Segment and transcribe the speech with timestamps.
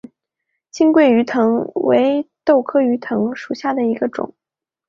[0.71, 4.33] 黔桂鱼藤为豆科鱼藤属下的一个种。